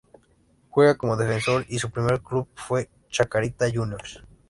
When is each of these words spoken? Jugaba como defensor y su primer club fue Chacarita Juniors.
Jugaba 0.71 0.95
como 0.95 1.15
defensor 1.15 1.63
y 1.69 1.77
su 1.77 1.91
primer 1.91 2.21
club 2.21 2.47
fue 2.55 2.89
Chacarita 3.11 3.67
Juniors. 3.71 4.23